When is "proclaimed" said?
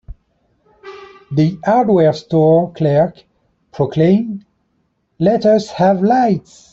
3.71-4.45